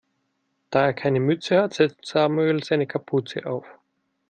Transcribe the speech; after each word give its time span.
Da 0.71 0.87
er 0.87 0.93
keine 0.93 1.19
Mütze 1.19 1.61
hat, 1.61 1.75
setzt 1.75 2.07
Samuel 2.07 2.63
seine 2.63 2.87
Kapuze 2.87 3.45
auf. 3.45 3.67